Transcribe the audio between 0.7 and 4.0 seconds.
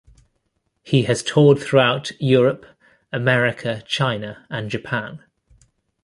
He has toured throughout Europe, America,